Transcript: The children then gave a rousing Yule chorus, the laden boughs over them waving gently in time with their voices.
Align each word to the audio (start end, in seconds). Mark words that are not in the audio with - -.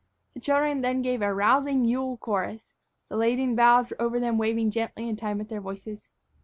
The 0.33 0.39
children 0.39 0.81
then 0.81 1.03
gave 1.03 1.21
a 1.21 1.31
rousing 1.31 1.85
Yule 1.85 2.17
chorus, 2.17 2.65
the 3.07 3.15
laden 3.17 3.55
boughs 3.55 3.93
over 3.99 4.19
them 4.19 4.39
waving 4.39 4.71
gently 4.71 5.07
in 5.07 5.15
time 5.15 5.37
with 5.37 5.49
their 5.49 5.61
voices. 5.61 6.07